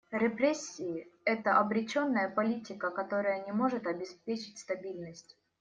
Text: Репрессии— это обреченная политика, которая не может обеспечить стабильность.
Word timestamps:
Репрессии— 0.09 1.11
это 1.25 1.59
обреченная 1.59 2.27
политика, 2.27 2.89
которая 2.89 3.45
не 3.45 3.51
может 3.51 3.85
обеспечить 3.85 4.57
стабильность. 4.57 5.37